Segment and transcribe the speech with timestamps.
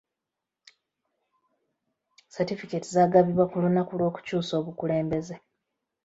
[2.33, 5.35] Satifukeeti zaagabibwa ku lunaku lw'okukyusa obukulembeze.